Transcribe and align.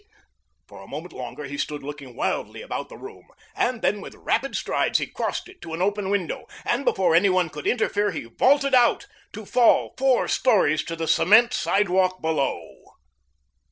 For 0.67 0.81
a 0.81 0.87
moment 0.87 1.13
longer 1.13 1.43
he 1.43 1.59
stood 1.59 1.83
looking 1.83 2.15
wildly 2.15 2.63
about 2.63 2.89
the 2.89 2.97
room, 2.97 3.27
and 3.55 3.83
then 3.83 4.01
with 4.01 4.15
rapid 4.15 4.55
strides 4.57 4.97
he 4.97 5.05
crossed 5.05 5.47
it 5.47 5.61
to 5.61 5.75
an 5.75 5.81
open 5.83 6.09
window, 6.09 6.47
and 6.65 6.83
before 6.83 7.13
any 7.13 7.29
one 7.29 7.51
could 7.51 7.67
interfere 7.67 8.09
he 8.09 8.23
vaulted 8.23 8.73
out, 8.73 9.05
to 9.33 9.45
fall 9.45 9.93
four 9.99 10.27
stories 10.27 10.83
to 10.85 10.95
the 10.95 11.07
cement 11.07 11.53
sidewalk 11.53 12.19
below. 12.19 12.95